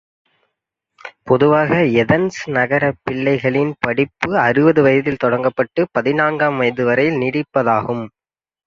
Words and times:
பொதுவாக 1.23 1.75
ஏதென்ஸ் 2.01 2.39
நகரப் 2.49 2.99
பிள்ளேகளின் 3.03 3.73
படிப்பு 3.79 4.31
ஆருவது 4.37 4.81
வயதில் 4.81 5.23
தொடங்கப்பட்டு 5.23 5.83
பதின்காம் 5.91 6.57
வயது 6.57 6.85
வரையில் 6.85 7.21
நீடிப்பதாகும். 7.21 8.05